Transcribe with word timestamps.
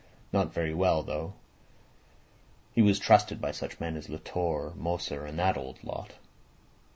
Not 0.33 0.51
very 0.51 0.73
well, 0.73 1.03
though. 1.03 1.35
He 2.73 2.81
was 2.81 2.97
trusted 2.97 3.39
by 3.39 3.51
such 3.51 3.79
men 3.79 3.95
as 3.95 4.07
Latorre, 4.09 4.73
Moser 4.75 5.27
and 5.27 5.39
all 5.39 5.45
that 5.45 5.57
old 5.59 5.83
lot. 5.83 6.13